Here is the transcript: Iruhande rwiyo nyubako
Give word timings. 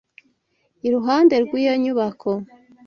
Iruhande 0.87 1.33
rwiyo 1.43 1.73
nyubako 1.83 2.31